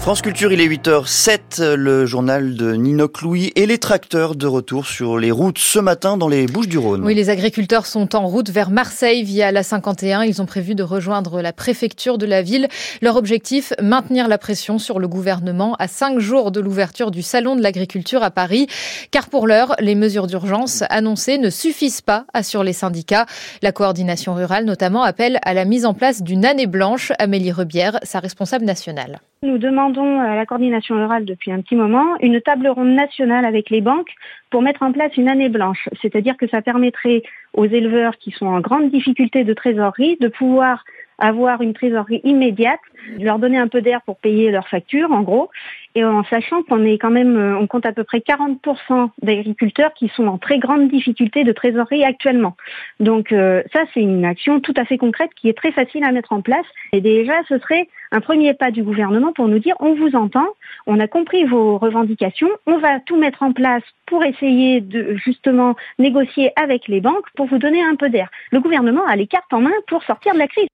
France 0.00 0.22
Culture, 0.22 0.50
il 0.50 0.62
est 0.62 0.66
8h07, 0.66 1.74
le 1.74 2.06
journal 2.06 2.54
de 2.54 2.72
Ninoc 2.72 3.20
Louis 3.20 3.52
et 3.54 3.66
les 3.66 3.76
tracteurs 3.76 4.34
de 4.34 4.46
retour 4.46 4.86
sur 4.86 5.18
les 5.18 5.30
routes 5.30 5.58
ce 5.58 5.78
matin 5.78 6.16
dans 6.16 6.26
les 6.26 6.46
Bouches 6.46 6.68
du 6.68 6.78
Rhône. 6.78 7.04
Oui, 7.04 7.14
les 7.14 7.28
agriculteurs 7.28 7.84
sont 7.84 8.16
en 8.16 8.26
route 8.26 8.48
vers 8.48 8.70
Marseille 8.70 9.22
via 9.24 9.52
la 9.52 9.62
51. 9.62 10.22
Ils 10.22 10.40
ont 10.40 10.46
prévu 10.46 10.74
de 10.74 10.82
rejoindre 10.82 11.42
la 11.42 11.52
préfecture 11.52 12.16
de 12.16 12.24
la 12.24 12.40
ville. 12.40 12.68
Leur 13.02 13.16
objectif, 13.16 13.74
maintenir 13.80 14.26
la 14.26 14.38
pression 14.38 14.78
sur 14.78 15.00
le 15.00 15.06
gouvernement 15.06 15.76
à 15.78 15.86
cinq 15.86 16.18
jours 16.18 16.50
de 16.50 16.60
l'ouverture 16.60 17.10
du 17.10 17.20
Salon 17.20 17.54
de 17.54 17.62
l'agriculture 17.62 18.22
à 18.22 18.30
Paris. 18.30 18.68
Car 19.10 19.28
pour 19.28 19.46
l'heure, 19.46 19.76
les 19.80 19.94
mesures 19.94 20.26
d'urgence 20.26 20.82
annoncées 20.88 21.36
ne 21.36 21.50
suffisent 21.50 22.00
pas, 22.00 22.24
assurent 22.32 22.64
les 22.64 22.72
syndicats. 22.72 23.26
La 23.60 23.70
coordination 23.70 24.34
rurale 24.34 24.64
notamment 24.64 25.02
appelle 25.02 25.38
à 25.42 25.52
la 25.52 25.66
mise 25.66 25.84
en 25.84 25.92
place 25.92 26.22
d'une 26.22 26.46
année 26.46 26.66
blanche. 26.66 27.12
Amélie 27.18 27.52
Rebière, 27.52 28.00
sa 28.02 28.18
responsable 28.18 28.64
nationale. 28.64 29.20
Nous 29.42 29.56
demandons 29.56 30.20
à 30.20 30.36
la 30.36 30.44
coordination 30.44 30.96
rurale 30.96 31.24
depuis 31.24 31.50
un 31.50 31.62
petit 31.62 31.74
moment 31.74 32.18
une 32.20 32.42
table 32.42 32.68
ronde 32.68 32.92
nationale 32.94 33.46
avec 33.46 33.70
les 33.70 33.80
banques 33.80 34.12
pour 34.50 34.60
mettre 34.60 34.82
en 34.82 34.92
place 34.92 35.16
une 35.16 35.30
année 35.30 35.48
blanche. 35.48 35.88
C'est-à-dire 36.02 36.36
que 36.36 36.46
ça 36.46 36.60
permettrait 36.60 37.22
aux 37.54 37.64
éleveurs 37.64 38.18
qui 38.18 38.32
sont 38.32 38.44
en 38.44 38.60
grande 38.60 38.90
difficulté 38.90 39.44
de 39.44 39.54
trésorerie 39.54 40.18
de 40.20 40.28
pouvoir 40.28 40.84
avoir 41.20 41.62
une 41.62 41.74
trésorerie 41.74 42.20
immédiate, 42.24 42.80
leur 43.18 43.38
donner 43.38 43.58
un 43.58 43.68
peu 43.68 43.80
d'air 43.82 44.00
pour 44.02 44.16
payer 44.16 44.50
leurs 44.50 44.68
factures, 44.68 45.12
en 45.12 45.22
gros, 45.22 45.50
et 45.94 46.04
en 46.04 46.22
sachant 46.24 46.62
qu'on 46.62 46.84
est 46.84 46.98
quand 46.98 47.10
même, 47.10 47.56
on 47.60 47.66
compte 47.66 47.86
à 47.86 47.92
peu 47.92 48.04
près 48.04 48.18
40% 48.18 49.10
d'agriculteurs 49.22 49.92
qui 49.94 50.08
sont 50.08 50.26
en 50.26 50.38
très 50.38 50.58
grande 50.58 50.88
difficulté 50.88 51.42
de 51.42 51.52
trésorerie 51.52 52.04
actuellement. 52.04 52.56
Donc 53.00 53.32
euh, 53.32 53.62
ça, 53.72 53.80
c'est 53.92 54.00
une 54.00 54.24
action 54.24 54.60
tout 54.60 54.74
à 54.76 54.84
fait 54.84 54.98
concrète 54.98 55.30
qui 55.34 55.48
est 55.48 55.56
très 55.56 55.72
facile 55.72 56.04
à 56.04 56.12
mettre 56.12 56.32
en 56.32 56.42
place. 56.42 56.66
Et 56.92 57.00
déjà, 57.00 57.34
ce 57.48 57.58
serait 57.58 57.88
un 58.12 58.20
premier 58.20 58.54
pas 58.54 58.70
du 58.70 58.82
gouvernement 58.82 59.32
pour 59.32 59.48
nous 59.48 59.58
dire 59.58 59.74
on 59.80 59.94
vous 59.94 60.14
entend, 60.14 60.46
on 60.86 60.98
a 61.00 61.06
compris 61.06 61.44
vos 61.44 61.78
revendications, 61.78 62.50
on 62.66 62.78
va 62.78 63.00
tout 63.00 63.16
mettre 63.16 63.42
en 63.42 63.52
place 63.52 63.82
pour 64.06 64.24
essayer 64.24 64.80
de 64.80 65.14
justement 65.16 65.76
négocier 65.98 66.52
avec 66.56 66.88
les 66.88 67.00
banques 67.00 67.26
pour 67.36 67.46
vous 67.46 67.58
donner 67.58 67.82
un 67.82 67.96
peu 67.96 68.08
d'air. 68.08 68.28
Le 68.50 68.60
gouvernement 68.60 69.04
a 69.06 69.16
les 69.16 69.26
cartes 69.26 69.52
en 69.52 69.60
main 69.60 69.72
pour 69.86 70.02
sortir 70.04 70.34
de 70.34 70.38
la 70.38 70.48
crise. 70.48 70.68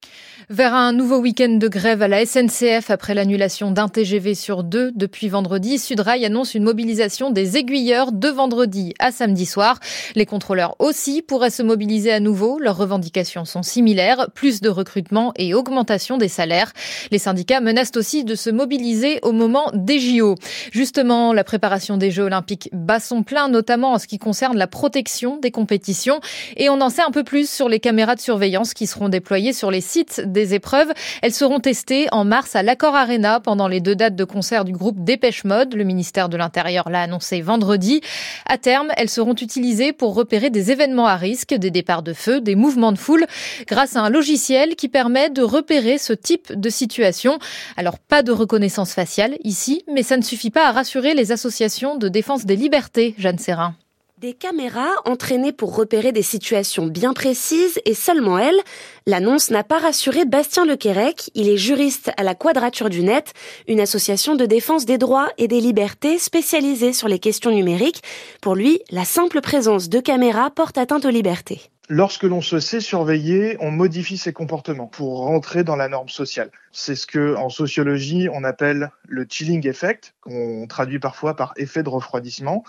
Vers 0.51 0.75
un 0.75 0.93
nouveau 0.93 1.19
week-end 1.19 1.49
de 1.49 1.67
grève 1.67 2.03
à 2.03 2.09
la 2.09 2.25
SNCF 2.27 2.91
après 2.91 3.15
l'annulation 3.15 3.71
d'un 3.71 3.89
TGV 3.89 4.35
sur 4.35 4.65
deux 4.65 4.93
depuis 4.95 5.29
vendredi, 5.29 5.79
Sudrail 5.79 6.27
annonce 6.27 6.55
une 6.55 6.63
mobilisation 6.63 7.31
des 7.31 7.57
aiguilleurs 7.57 8.13
de 8.13 8.29
vendredi 8.29 8.93
à 8.99 9.13
samedi 9.13 9.47
soir. 9.47 9.81
Les 10.15 10.27
contrôleurs 10.27 10.77
aussi 10.79 11.23
pourraient 11.23 11.51
se 11.51 11.63
mobiliser 11.63 12.13
à 12.13 12.21
nouveau. 12.21 12.59
Leurs 12.59 12.77
revendications 12.77 13.47
sont 13.47 13.63
similaires, 13.63 14.29
plus 14.35 14.61
de 14.61 14.69
recrutement 14.69 15.33
et 15.37 15.55
augmentation 15.55 16.19
des 16.19 16.29
salaires. 16.29 16.73
Les 17.11 17.19
syndicats 17.19 17.61
menacent 17.61 17.97
aussi 17.97 18.23
de 18.23 18.35
se 18.35 18.51
mobiliser 18.51 19.19
au 19.23 19.33
moment 19.33 19.71
des 19.73 19.99
JO. 19.99 20.35
Justement, 20.71 21.33
la 21.33 21.45
préparation 21.45 21.97
des 21.97 22.11
Jeux 22.11 22.25
olympiques 22.25 22.69
bat 22.73 23.01
son 23.01 23.23
plein, 23.23 23.49
notamment 23.49 23.93
en 23.95 23.99
ce 23.99 24.07
qui 24.07 24.19
concerne 24.19 24.59
la 24.59 24.67
protection 24.67 25.39
des 25.39 25.51
compétitions. 25.51 26.21
Et 26.57 26.69
on 26.69 26.81
en 26.83 26.91
sait 26.91 27.03
un 27.03 27.11
peu 27.11 27.25
plus 27.25 27.49
sur 27.49 27.71
les 27.71 27.81
caméras 27.81 28.15
de 28.15 28.21
surveillance 28.21 28.75
qui 28.75 28.87
seront 28.87 29.09
déployées 29.09 29.55
sur 29.55 29.71
les 29.71 29.81
sites 29.81 30.16
des 30.25 30.55
épreuves. 30.55 30.93
Elles 31.23 31.33
seront 31.33 31.61
testées 31.61 32.07
en 32.13 32.25
mars 32.25 32.57
à 32.57 32.63
l'Accor 32.63 32.95
Arena 32.95 33.41
pendant 33.41 33.69
les 33.69 33.81
deux 33.81 33.95
dates 33.95 34.17
de 34.17 34.25
concert 34.25 34.65
du 34.65 34.73
groupe 34.73 35.03
Dépêche 35.05 35.45
Mode. 35.45 35.75
Le 35.75 35.85
ministère 35.85 36.29
de 36.29 36.37
l'Intérieur 36.37 36.89
l'a 36.89 37.03
annoncé 37.03 37.41
vendredi. 37.41 38.01
À 38.47 38.59
terme, 38.59 38.89
elles 38.97 39.11
seront 39.11 39.35
utilisées 39.35 39.93
pour 39.93 40.15
repérer 40.15 40.51
des 40.51 40.71
événements 40.71 41.07
à 41.07 41.17
risque, 41.17 41.55
des 41.55 41.71
départs 41.71 42.03
de 42.03 42.13
feu, 42.13 42.41
des 42.41 42.55
mouvements 42.55 42.93
de 42.93 42.99
foule, 42.99 43.27
grâce 43.67 43.97
à 43.97 44.01
un 44.01 44.11
logiciel 44.11 44.77
qui 44.77 44.89
permet 44.89 45.31
de 45.31 45.43
repérer 45.43 45.99
ce 45.99 46.13
type 46.13 46.53
de 46.53 46.69
situation. 46.69 47.39
Alors, 47.77 47.99
pas 47.99 48.23
de 48.23 48.33
reconnaissance 48.33 48.93
faciale 48.93 49.37
ici, 49.45 49.85
mais 49.93 50.03
ça 50.03 50.17
ne 50.17 50.23
suffit 50.23 50.51
pas 50.51 50.69
à 50.69 50.73
rassurer 50.73 51.15
les 51.15 51.33
associations 51.33 51.97
de 51.97 52.09
défense 52.09 52.47
des 52.47 52.57
libertés, 52.57 53.15
Jeanne 53.19 53.39
Serrin. 53.39 53.75
Des 54.19 54.33
caméras 54.33 54.95
entraînées 55.05 55.53
pour 55.53 55.77
repérer 55.77 56.11
des 56.11 56.23
situations 56.23 56.87
bien 56.87 57.13
précises 57.13 57.79
et 57.85 57.93
seulement 57.93 58.39
elles. 58.39 58.59
L'annonce 59.07 59.51
n'a 59.51 59.63
pas 59.63 59.79
rassuré 59.79 60.25
Bastien 60.25 60.65
Lequérec. 60.65 61.31
Il 61.35 61.51
est 61.51 61.59
juriste 61.59 62.11
à 62.17 62.23
la 62.23 62.35
Quadrature 62.35 62.89
du 62.89 63.03
Net, 63.03 63.35
une 63.69 63.79
association 63.79 64.35
de 64.35 64.47
défense 64.47 64.87
des 64.87 64.97
droits 64.97 65.29
et 65.37 65.49
des 65.49 65.61
libertés 65.61 66.19
spécialisée 66.19 66.95
sur 66.95 67.09
les 67.09 67.19
questions 67.19 67.51
numériques. 67.51 68.03
Pour 68.41 68.55
lui, 68.55 68.81
la 68.91 69.05
simple 69.05 69.43
présence 69.43 69.91
de 69.91 70.01
caméras 70.01 70.51
porte 70.51 70.79
atteinte 70.79 71.05
aux 71.05 71.11
libertés. 71.11 71.61
Lorsque 71.91 72.23
l'on 72.23 72.41
se 72.41 72.59
sait 72.59 72.81
surveiller, 72.81 73.59
on 73.61 73.71
modifie 73.71 74.17
ses 74.17 74.33
comportements 74.33 74.87
pour 74.87 75.19
rentrer 75.19 75.63
dans 75.63 75.77
la 75.77 75.89
norme 75.89 76.09
sociale. 76.09 76.51
C'est 76.79 76.95
ce 76.95 77.07
que, 77.07 77.35
en 77.37 77.49
sociologie, 77.49 78.29
on 78.31 78.45
appelle 78.45 78.91
le 79.09 79.27
chilling 79.27 79.67
effect, 79.67 80.15
qu'on 80.21 80.67
traduit 80.69 80.99
parfois 80.99 81.35
par 81.35 81.55
effet 81.57 81.83
de 81.83 81.89
refroidissement, 81.89 82.65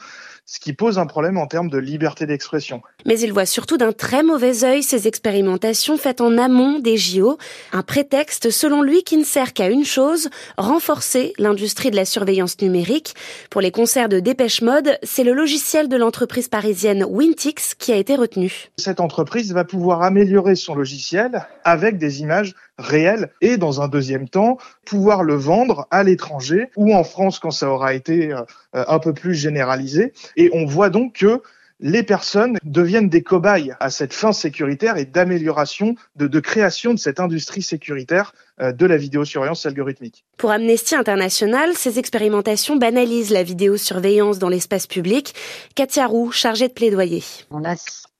ce 0.45 0.61
qui 0.61 0.71
pose 0.71 0.97
un 0.97 1.07
problème 1.07 1.37
en 1.37 1.45
termes 1.45 1.69
de 1.69 1.77
liberté 1.77 2.25
d'expression. 2.25 2.81
Mais 3.05 3.19
il 3.19 3.33
voit 3.33 3.45
surtout 3.45 3.75
d'un 3.75 3.91
très 3.91 4.23
mauvais 4.23 4.63
œil 4.63 4.81
ces 4.81 5.09
expérimentations 5.09 5.97
faites 5.97 6.21
en 6.21 6.37
amont 6.37 6.79
des 6.79 6.95
JO, 6.95 7.37
un 7.73 7.83
prétexte 7.83 8.49
selon 8.49 8.81
lui 8.81 9.03
qui 9.03 9.17
ne 9.17 9.25
sert 9.25 9.51
qu'à 9.51 9.67
une 9.67 9.83
chose, 9.83 10.29
renforcer 10.57 11.33
l'industrie 11.37 11.91
de 11.91 11.97
la 11.97 12.05
surveillance 12.05 12.61
numérique. 12.61 13.13
Pour 13.49 13.59
les 13.59 13.71
concerts 13.71 14.07
de 14.07 14.21
Dépêche 14.21 14.61
Mode, 14.61 14.97
c'est 15.03 15.25
le 15.25 15.33
logiciel 15.33 15.89
de 15.89 15.97
l'entreprise 15.97 16.47
parisienne 16.47 17.03
Wintix 17.03 17.75
qui 17.75 17.91
a 17.91 17.97
été 17.97 18.15
retenu. 18.15 18.69
Cette 18.77 19.01
entreprise 19.01 19.51
va 19.51 19.65
pouvoir 19.65 20.01
améliorer 20.01 20.55
son 20.55 20.75
logiciel 20.75 21.45
avec 21.65 21.97
des 21.97 22.21
images 22.21 22.53
réelles 22.77 23.31
et 23.41 23.57
dans 23.57 23.81
un 23.81 23.87
deuxième 23.87 24.29
temps 24.29 24.57
pouvoir 24.85 25.23
le 25.23 25.35
vendre 25.35 25.87
à 25.91 26.03
l'étranger 26.03 26.69
ou 26.75 26.93
en 26.93 27.03
France 27.03 27.39
quand 27.39 27.51
ça 27.51 27.69
aura 27.69 27.93
été 27.93 28.33
euh, 28.33 28.43
un 28.73 28.99
peu 28.99 29.13
plus 29.13 29.35
généralisé. 29.35 30.13
Et 30.35 30.49
on 30.53 30.65
voit 30.65 30.89
donc 30.89 31.13
que 31.13 31.41
les 31.79 32.03
personnes 32.03 32.57
deviennent 32.63 33.09
des 33.09 33.21
cobayes 33.21 33.73
à 33.79 33.89
cette 33.89 34.13
fin 34.13 34.33
sécuritaire 34.33 34.97
et 34.97 35.05
d'amélioration, 35.05 35.95
de, 36.15 36.27
de, 36.27 36.39
création 36.39 36.93
de 36.93 36.99
cette 36.99 37.19
industrie 37.19 37.61
sécuritaire 37.61 38.33
euh, 38.59 38.71
de 38.71 38.85
la 38.85 38.97
vidéosurveillance 38.97 39.65
algorithmique. 39.65 40.25
Pour 40.37 40.51
Amnesty 40.51 40.95
International, 40.95 41.73
ces 41.75 41.99
expérimentations 41.99 42.77
banalisent 42.77 43.31
la 43.31 43.43
vidéosurveillance 43.43 44.39
dans 44.39 44.49
l'espace 44.49 44.87
public. 44.87 45.35
Katia 45.75 46.07
Roux, 46.07 46.31
chargée 46.31 46.67
de 46.67 46.73
plaidoyer. 46.73 47.23
On 47.51 47.63
a 47.63 47.75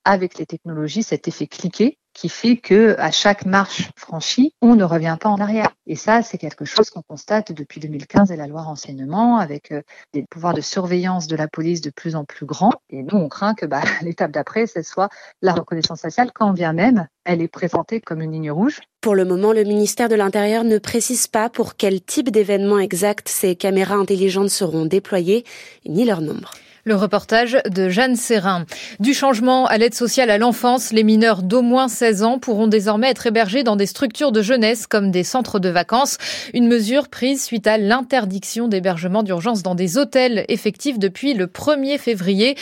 avec 0.06 0.38
les 0.38 0.46
technologies 0.46 1.04
cet 1.04 1.28
effet 1.28 1.48
cliqué 1.48 1.98
qui 2.18 2.30
fait 2.30 2.58
que 2.58 2.96
à 2.98 3.12
chaque 3.12 3.46
marche 3.46 3.92
franchie, 3.96 4.52
on 4.64 4.76
ne 4.76 4.84
revient 4.84 5.18
pas 5.20 5.30
en 5.30 5.38
arrière. 5.38 5.70
Et 5.86 5.96
ça, 5.96 6.24
c'est 6.24 6.40
quelque 6.40 6.66
chose 6.66 6.90
qu'on 6.90 7.04
constate 7.04 7.52
depuis 7.52 7.80
2015 7.80 8.32
et 8.32 8.36
la 8.36 8.48
loi 8.48 8.64
renseignement, 8.64 9.38
avec 9.38 9.72
euh, 9.72 9.84
des 10.14 10.26
pouvoirs 10.28 10.56
de 10.56 10.62
surveillance 10.62 11.28
de 11.28 11.36
la 11.36 11.48
police 11.48 11.80
de 11.82 11.92
plus 11.92 12.16
en 12.16 12.26
plus 12.26 12.48
grands. 12.48 12.74
Et 12.90 13.04
nous, 13.04 13.18
on 13.18 13.30
craint 13.30 13.54
que 13.54 13.68
bah, 13.68 13.82
l'étape 14.02 14.32
d'après, 14.32 14.66
ce 14.66 14.82
soit 14.82 15.10
la 15.44 15.54
reconnaissance 15.54 16.02
faciale, 16.02 16.32
quand 16.34 16.54
bien 16.54 16.74
même 16.74 17.08
elle 17.24 17.42
est 17.42 17.50
présentée 17.50 18.00
comme 18.00 18.22
une 18.22 18.32
ligne 18.32 18.52
rouge. 18.52 18.80
Pour 19.02 19.14
le 19.14 19.26
moment, 19.26 19.52
le 19.52 19.66
ministère 19.66 20.08
de 20.08 20.16
l'Intérieur 20.16 20.64
ne 20.64 20.78
précise 20.78 21.28
pas 21.28 21.50
pour 21.50 21.76
quel 21.76 22.02
type 22.02 22.32
d'événement 22.32 22.80
exact 22.80 23.28
ces 23.28 23.56
caméras 23.56 23.96
intelligentes 23.96 24.50
seront 24.50 24.86
déployées, 24.86 25.44
ni 25.86 26.06
leur 26.06 26.22
nombre. 26.22 26.54
Le 26.88 26.96
reportage 26.96 27.58
de 27.70 27.90
Jeanne 27.90 28.16
Serrin. 28.16 28.64
Du 29.02 29.14
changement 29.14 29.66
à 29.66 29.78
l'aide 29.78 29.94
sociale 29.94 30.30
à 30.30 30.38
l'enfance, 30.38 30.94
les 30.94 31.04
mineurs 31.04 31.44
d'au 31.44 31.62
moins 31.62 31.90
16 31.90 32.24
ans 32.24 32.40
pourront 32.40 32.68
désormais 32.68 33.10
être 33.10 33.28
hébergés 33.28 33.64
dans 33.64 33.76
des 33.76 33.86
structures 33.86 34.32
de 34.32 34.42
jeunesse 34.42 34.88
comme 34.88 35.12
des 35.12 35.26
centres 35.26 35.60
de 35.60 35.68
vacances. 35.68 36.18
Une 36.54 36.70
mesure 36.70 37.10
prise 37.10 37.44
suite 37.44 37.68
à 37.68 37.78
l'interdiction 37.78 38.70
d'hébergement 38.70 39.22
d'urgence 39.22 39.64
dans 39.64 39.76
des 39.76 39.98
hôtels 39.98 40.46
effectifs 40.48 40.98
depuis 40.98 41.34
le 41.34 41.48
1er 41.48 41.98
février. 41.98 42.56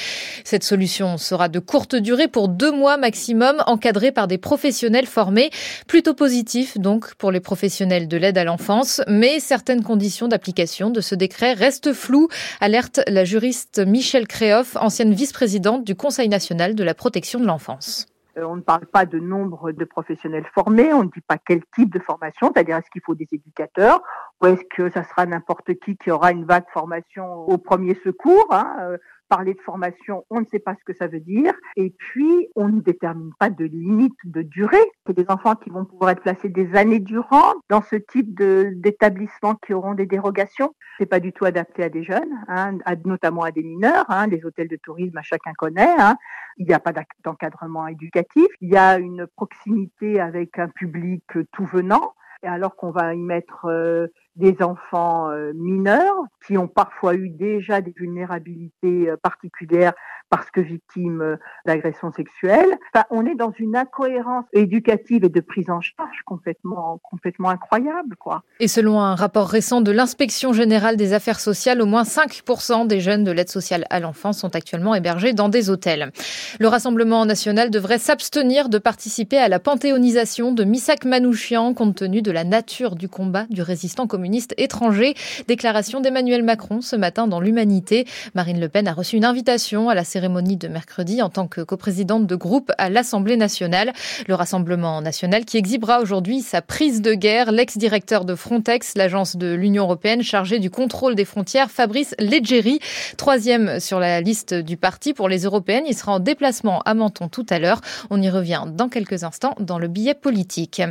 Cette 0.44 0.63
solution 0.63 1.17
sera 1.17 1.48
de 1.48 1.60
courte 1.60 1.96
durée 1.96 2.27
pour 2.27 2.48
deux 2.48 2.72
mois 2.72 2.98
maximum, 2.98 3.58
encadrée 3.67 4.12
par 4.12 4.27
des 4.27 4.39
professionnels 4.39 5.05
formés. 5.05 5.51
Plutôt 5.86 6.15
positif 6.15 6.79
donc 6.79 7.13
pour 7.13 7.29
les 7.29 7.41
professionnels 7.41 8.08
de 8.08 8.17
l'aide 8.17 8.39
à 8.39 8.44
l'enfance, 8.44 9.01
mais 9.08 9.39
certaines 9.39 9.84
conditions 9.84 10.27
d'application 10.27 10.89
de 10.89 11.01
ce 11.01 11.13
décret 11.13 11.53
restent 11.53 11.94
floues, 11.94 12.27
alerte 12.60 13.01
la 13.08 13.24
juriste 13.24 13.86
Michel 13.86 14.14
Michel 14.15 14.27
Créoff, 14.29 14.77
ancienne 14.77 15.12
vice-présidente 15.12 15.84
du 15.84 15.93
Conseil 15.93 16.29
national 16.29 16.74
de 16.74 16.86
la 16.86 16.93
protection 16.93 17.38
de 17.38 17.45
l'enfance. 17.45 18.05
Euh, 18.38 18.45
on 18.45 18.55
ne 18.55 18.62
parle 18.62 18.86
pas 18.86 19.05
de 19.05 19.19
nombre 19.19 19.74
de 19.74 19.84
professionnels 19.84 20.45
formés, 20.53 20.93
on 20.93 21.03
ne 21.03 21.10
dit 21.10 21.19
pas 21.27 21.38
quel 21.38 21.60
type 21.75 21.93
de 21.93 22.00
formation, 22.00 22.50
c'est-à-dire 22.53 22.77
est-ce 22.77 22.89
qu'il 22.91 23.01
faut 23.05 23.13
des 23.13 23.27
éducateurs 23.34 24.01
ou 24.42 24.48
est-ce 24.48 24.63
que 24.75 24.89
ça 24.89 25.04
sera 25.04 25.25
n'importe 25.25 25.74
qui 25.80 25.98
qui 25.98 26.12
aura 26.12 26.32
une 26.32 26.46
vague 26.46 26.70
formation 26.74 27.25
au 27.48 27.58
premier 27.58 27.96
secours. 28.04 28.48
Hein, 28.51 28.75
euh, 28.82 28.98
parler 29.27 29.54
de 29.54 29.62
formation, 29.62 30.25
on 30.30 30.42
ne 30.42 30.46
sait 30.46 30.60
pas 30.60 30.75
ce 30.75 30.84
que 30.86 30.94
ça 30.94 31.08
veut 31.08 31.20
dire. 31.20 31.54
Et 31.75 31.89
puis, 31.89 32.48
on 32.56 32.70
ne 32.70 32.80
détermine 32.82 33.32
pas 33.39 33.50
de 33.50 33.65
limite 33.65 34.15
de 34.24 34.42
durée. 34.42 34.92
C'est 35.06 35.15
des 35.15 35.25
enfants 35.30 35.56
qui 35.56 35.70
vont 35.70 35.86
pouvoir 35.86 36.12
être 36.12 36.22
placés 36.22 36.50
des 36.50 36.75
années 36.75 37.00
durant 37.00 37.54
dans 37.70 37.82
ce 37.82 37.96
type 37.96 38.36
d'établissement 38.36 39.56
qui 39.56 39.74
auront 39.74 39.94
des 39.94 40.06
dérogations. 40.06 40.74
C'est 40.98 41.06
pas 41.06 41.20
du 41.20 41.34
tout 41.34 41.46
adapté 41.46 41.84
à 41.84 41.89
des 41.89 42.04
jeunes, 42.04 42.34
hein, 42.48 42.77
notamment 43.04 43.44
à 43.44 43.51
des 43.51 43.63
mineurs. 43.63 44.06
Hein, 44.10 44.27
les 44.27 44.46
hôtels 44.46 44.68
de 44.68 44.77
tourisme, 44.77 45.18
à 45.18 45.24
chacun 45.24 45.54
connaît. 45.58 45.96
Hein. 45.98 46.18
Il 46.58 46.68
n'y 46.68 46.74
a 46.74 46.80
pas 46.80 46.94
d'encadrement 47.24 47.88
éducatif. 47.88 48.48
Il 48.62 48.70
y 48.70 48.77
a 48.77 48.98
une 48.98 49.27
proximité 49.36 50.20
avec 50.20 50.58
un 50.60 50.70
public 50.70 51.24
tout 51.51 51.65
venant 51.65 52.13
alors 52.44 52.75
qu'on 52.75 52.92
va 52.92 53.13
y 53.13 53.20
mettre 53.20 53.65
euh, 53.65 54.08
des 54.36 54.62
enfants 54.62 55.30
euh, 55.30 55.54
mineurs 55.54 56.15
qui 56.46 56.58
ont 56.58 56.68
parfois 56.68 57.15
eu 57.15 57.30
déjà 57.30 57.82
des 57.82 57.94
vulnérabilités 57.96 59.10
euh, 59.10 59.18
particulières 59.18 59.94
parce 60.30 60.50
que 60.51 60.60
victimes 60.60 61.22
euh, 61.22 61.36
d'agressions 61.65 62.12
sexuelles. 62.12 62.77
On 63.10 63.25
est 63.25 63.36
dans 63.36 63.54
une 63.58 63.75
incohérence 63.75 64.46
éducative 64.51 65.24
et 65.24 65.30
de 65.30 65.39
prise 65.39 65.70
en 65.70 65.80
charge 65.80 66.22
complètement, 66.25 67.00
complètement 67.04 67.50
incroyable, 67.50 68.15
quoi. 68.18 68.44
Et 68.60 68.68
selon 68.68 69.00
un 69.00 69.15
rapport 69.15 69.48
récent 69.48 69.82
de 69.82 69.92
l'inspection 69.92 70.51
générale 70.51 70.98
des 70.98 71.13
affaires 71.13 71.39
sociales, 71.39 71.82
au 71.82 71.86
moins 71.86 72.04
5% 72.04 72.88
des 72.88 73.00
jeunes 73.00 73.24
de 73.24 73.32
l'aide 73.32 73.50
sociale 73.50 73.86
à 73.89 74.00
l'enfance 74.00 74.39
sont 74.39 74.56
actuellement 74.56 74.96
hébergés 74.96 75.34
dans 75.34 75.50
des 75.50 75.70
hôtels. 75.70 76.12
Le 76.60 76.68
Rassemblement 76.68 77.25
national 77.25 77.70
devrait 77.70 78.00
s'abstenir 78.00 78.68
de 78.68 78.80
participer 78.80 79.38
à 79.38 79.48
la 79.48 79.60
panthéonisation 79.60 80.51
de 80.51 80.63
Misak 80.63 81.06
Manouchian 81.06 81.74
compte 81.74 81.96
tenu 81.96 82.22
de 82.22 82.32
la 82.32 82.44
nature 82.44 82.96
du 82.96 83.08
combat 83.08 83.46
du 83.50 83.62
résistant 83.62 84.08
communiste 84.08 84.25
étranger. 84.58 85.15
Déclaration 85.48 86.01
d'Emmanuel 86.01 86.44
Macron 86.44 86.82
ce 86.82 86.96
matin 86.96 87.27
dans 87.27 87.39
l'Humanité. 87.39 88.05
Marine 88.34 88.60
Le 88.60 88.70
Pen 88.70 88.88
a 88.88 88.94
reçu 88.94 89.17
une 89.17 89.25
invitation 89.25 89.89
à 89.89 89.96
la 89.96 90.03
cérémonie 90.03 90.58
de 90.58 90.67
mercredi 90.67 91.22
en 91.22 91.29
tant 91.29 91.48
que 91.48 91.62
coprésidente 91.62 92.27
de 92.27 92.36
groupe 92.36 92.72
à 92.77 92.89
l'Assemblée 92.89 93.38
nationale. 93.38 93.94
Le 94.27 94.36
Rassemblement 94.36 95.01
national 95.01 95.46
qui 95.46 95.58
exhibera 95.58 96.01
aujourd'hui 96.01 96.41
sa 96.41 96.62
prise 96.62 97.01
de 97.01 97.13
guerre. 97.13 97.51
L'ex-directeur 97.51 98.25
de 98.25 98.36
Frontex, 98.36 98.94
l'agence 98.96 99.36
de 99.36 99.53
l'Union 99.53 99.84
européenne 99.84 100.24
chargée 100.24 100.60
du 100.60 100.70
contrôle 100.70 101.15
des 101.15 101.25
frontières, 101.25 101.72
Fabrice 101.72 102.15
Leggeri, 102.20 102.79
troisième 103.17 103.79
sur 103.79 104.00
la 104.00 104.22
liste 104.22 104.53
du 104.53 104.77
parti 104.77 105.13
pour 105.13 105.29
les 105.29 105.44
européennes. 105.44 105.86
Il 105.88 105.96
sera 105.96 106.13
en 106.13 106.20
déplacement 106.20 106.82
à 106.82 106.94
Menton 106.94 107.27
tout 107.27 107.46
à 107.50 107.60
l'heure. 107.60 107.82
On 108.10 108.22
y 108.22 108.29
revient 108.29 108.63
dans 108.72 108.89
quelques 108.89 109.24
instants 109.24 109.55
dans 109.60 109.79
le 109.79 109.88
billet 109.88 110.13
politique. 110.13 110.82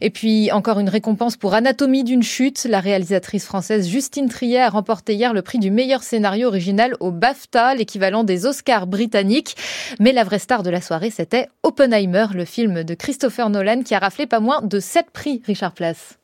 Et 0.00 0.10
puis 0.10 0.52
encore 0.52 0.78
une 0.78 0.88
récompense 0.88 1.36
pour 1.36 1.54
Anatomie 1.54 2.04
d'une 2.04 2.22
chute. 2.22 2.64
La 2.64 2.80
réalisatrice 2.84 3.44
française 3.44 3.88
Justine 3.88 4.28
Triet 4.28 4.60
a 4.60 4.68
remporté 4.68 5.14
hier 5.14 5.32
le 5.32 5.42
prix 5.42 5.58
du 5.58 5.72
meilleur 5.72 6.02
scénario 6.02 6.46
original 6.46 6.94
au 7.00 7.10
BAFTA, 7.10 7.74
l'équivalent 7.74 8.22
des 8.22 8.46
Oscars 8.46 8.86
britannique. 8.86 9.56
Mais 9.98 10.12
la 10.12 10.22
vraie 10.22 10.38
star 10.38 10.62
de 10.62 10.70
la 10.70 10.80
soirée, 10.80 11.10
c'était 11.10 11.48
Oppenheimer, 11.62 12.26
le 12.34 12.44
film 12.44 12.84
de 12.84 12.94
Christopher 12.94 13.50
Nolan 13.50 13.82
qui 13.82 13.94
a 13.94 13.98
raflé 13.98 14.26
pas 14.26 14.38
moins 14.38 14.60
de 14.62 14.78
7 14.78 15.10
prix, 15.12 15.42
Richard 15.46 15.72
Place. 15.72 16.18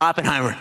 Oppenheimer. 0.00 0.54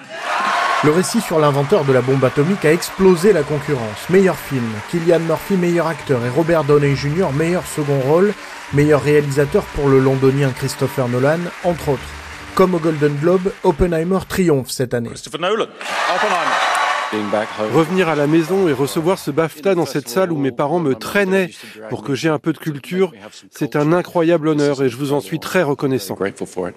Le 0.84 0.92
récit 0.92 1.22
sur 1.22 1.40
l'inventeur 1.40 1.86
de 1.86 1.94
la 1.94 2.02
bombe 2.02 2.24
atomique 2.24 2.66
a 2.66 2.72
explosé 2.72 3.34
la 3.34 3.44
concurrence. 3.44 4.10
Meilleur 4.10 4.36
film, 4.36 4.70
Killian 4.92 5.20
Murphy 5.20 5.56
meilleur 5.56 5.88
acteur 5.88 6.26
et 6.26 6.30
Robert 6.30 6.64
Downey 6.64 6.96
Jr. 6.96 7.32
meilleur 7.34 7.66
second 7.66 8.00
rôle, 8.02 8.34
meilleur 8.74 9.02
réalisateur 9.02 9.64
pour 9.76 9.90
le 9.90 10.00
londonien 10.00 10.52
Christopher 10.56 11.08
Nolan, 11.08 11.40
entre 11.64 11.90
autres. 11.90 12.27
Comme 12.58 12.74
au 12.74 12.80
Golden 12.80 13.16
Globe, 13.22 13.52
Oppenheimer 13.64 14.18
triomphe 14.28 14.72
cette 14.72 14.96
année. 14.96 15.10
Christopher 15.10 15.40
Nolan. 15.40 15.68
Oppenheimer. 16.16 17.46
Revenir 17.72 18.10
à 18.10 18.16
la 18.16 18.26
maison 18.26 18.68
et 18.68 18.74
recevoir 18.74 19.20
ce 19.20 19.30
BAFTA 19.30 19.76
dans 19.76 19.86
cette 19.86 20.10
salle 20.10 20.32
où 20.32 20.40
mes 20.40 20.52
parents 20.52 20.80
me 20.80 20.96
traînaient 20.96 21.52
pour 21.92 22.04
que 22.04 22.16
j'ai 22.16 22.30
un 22.30 22.40
peu 22.40 22.54
de 22.54 22.58
culture, 22.58 23.14
c'est 23.52 23.76
un 23.76 23.94
incroyable 23.94 24.48
honneur 24.48 24.82
et 24.82 24.90
je 24.90 24.98
vous 24.98 25.14
en 25.14 25.22
suis 25.22 25.40
très 25.40 25.62
reconnaissant. 25.62 26.18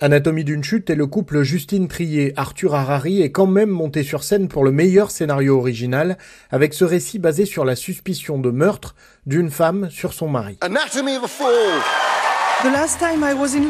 Anatomie 0.02 0.44
d'une 0.44 0.62
chute 0.62 0.90
et 0.90 0.94
le 0.94 1.06
couple 1.06 1.44
Justine 1.44 1.88
Trier, 1.88 2.34
Arthur 2.36 2.74
Harari 2.74 3.22
est 3.22 3.32
quand 3.32 3.46
même 3.46 3.70
monté 3.70 4.02
sur 4.02 4.22
scène 4.22 4.48
pour 4.48 4.64
le 4.64 4.72
meilleur 4.72 5.10
scénario 5.10 5.56
original 5.56 6.18
avec 6.50 6.74
ce 6.74 6.84
récit 6.84 7.18
basé 7.18 7.46
sur 7.46 7.64
la 7.64 7.74
suspicion 7.74 8.38
de 8.38 8.50
meurtre 8.50 8.94
d'une 9.24 9.50
femme 9.50 9.88
sur 9.90 10.12
son 10.12 10.28
mari. 10.28 10.58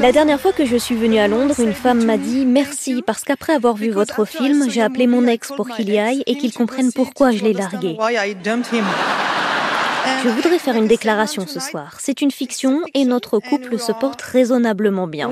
La 0.01 0.11
dernière 0.11 0.41
fois 0.41 0.53
que 0.53 0.65
je 0.65 0.77
suis 0.77 0.97
venue 0.97 1.19
à 1.19 1.29
Londres, 1.29 1.61
une 1.61 1.75
femme 1.75 2.05
m'a 2.05 2.17
dit 2.17 2.45
merci 2.45 3.03
parce 3.07 3.23
qu'après 3.23 3.53
avoir 3.53 3.77
vu 3.77 3.91
votre 3.91 4.25
film, 4.25 4.69
j'ai 4.69 4.83
appelé 4.83 5.07
mon 5.07 5.27
ex 5.29 5.53
pour 5.55 5.69
qu'il 5.69 5.91
y 5.91 5.99
aille 5.99 6.25
et 6.27 6.37
qu'il 6.37 6.53
comprenne 6.53 6.93
pourquoi 6.93 7.31
je 7.31 7.45
l'ai 7.45 7.53
largué. 7.53 7.97
Je 10.25 10.29
voudrais 10.29 10.59
faire 10.59 10.75
une 10.75 10.89
déclaration 10.89 11.47
ce 11.47 11.61
soir. 11.61 11.99
C'est 12.01 12.21
une 12.21 12.33
fiction 12.33 12.81
et 12.95 13.05
notre 13.05 13.39
couple 13.39 13.79
se 13.79 13.93
porte 13.93 14.23
raisonnablement 14.23 15.07
bien. 15.07 15.31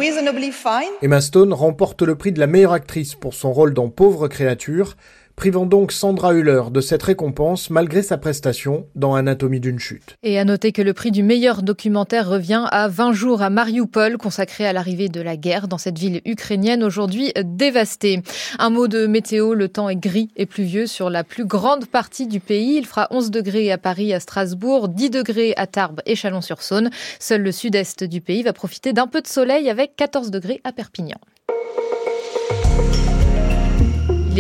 Emma 1.03 1.21
Stone 1.21 1.53
remporte 1.53 2.03
le 2.03 2.15
prix 2.15 2.33
de 2.33 2.39
la 2.39 2.47
meilleure 2.47 2.73
actrice 2.73 3.17
pour 3.17 3.35
son 3.35 3.53
rôle 3.53 3.75
dans 3.75 3.89
Pauvre 3.89 4.29
créature 4.29 4.95
privant 5.39 5.67
donc 5.67 5.93
Sandra 5.93 6.35
Hüller 6.35 6.63
de 6.73 6.81
cette 6.81 7.05
récompense 7.05 7.71
malgré 7.71 8.03
sa 8.03 8.19
prestation 8.19 8.87
dans 8.97 9.15
Anatomie 9.15 9.61
d'une 9.61 9.79
chute. 9.79 10.17
Et 10.25 10.37
à 10.37 10.45
noter 10.45 10.73
que 10.73 10.83
le 10.83 10.93
prix 10.93 11.13
du 11.13 11.23
meilleur 11.23 11.63
documentaire 11.63 12.29
revient 12.29 12.67
à 12.73 12.89
20 12.89 13.13
jours 13.13 13.41
à 13.41 13.49
Mariupol, 13.49 14.19
consacré 14.19 14.67
à 14.67 14.73
l'arrivée 14.73 15.09
de 15.09 15.21
la 15.21 15.37
guerre 15.37 15.69
dans 15.69 15.79
cette 15.79 15.97
ville 15.97 16.21
ukrainienne 16.27 16.83
aujourd'hui 16.83 17.33
dévastée. 17.45 18.21
Un 18.59 18.71
mot 18.71 18.89
de 18.89 19.07
météo, 19.07 19.55
le 19.55 19.69
temps 19.69 19.89
est 19.89 19.95
gris 19.95 20.29
et 20.35 20.45
pluvieux 20.45 20.89
sur 20.89 21.09
la 21.09 21.23
plus 21.23 21.45
grande 21.45 21.87
partie 21.87 22.27
du 22.27 22.41
pays. 22.41 22.77
Il 22.77 22.85
fera 22.85 23.07
11 23.13 23.31
degrés 23.31 23.71
à 23.71 23.79
Paris, 23.79 24.13
à 24.13 24.19
Strasbourg, 24.19 24.89
10 24.89 25.11
degrés 25.11 25.55
à 25.57 25.69
Tarbes 25.69 26.01
et 26.05 26.17
Chalon-sur-Saône. 26.17 26.91
Seul 27.21 27.43
le 27.43 27.53
sud-est 27.53 28.03
du 28.03 28.21
pays 28.21 28.43
va 28.43 28.53
profiter 28.53 28.93
d'un 28.93 29.07
peu 29.07 29.21
de 29.21 29.29
soleil 29.29 29.71
avec 29.71 29.95
14 29.95 30.33
degrés 30.33 30.61
à 30.65 30.73
Perpignan. 30.73 31.19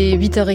Il 0.00 0.05
est 0.05 0.17
8h15. 0.17 0.47